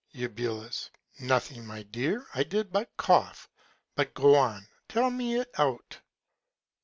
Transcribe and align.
Eu. 0.15 0.67
Nothing, 1.19 1.63
my 1.67 1.83
Dear, 1.83 2.25
I 2.33 2.41
did 2.41 2.71
but 2.73 2.97
cough. 2.97 3.47
But, 3.93 4.15
go 4.15 4.33
on, 4.33 4.65
tell 4.89 5.11
me 5.11 5.35
it 5.39 5.51
out. 5.59 5.99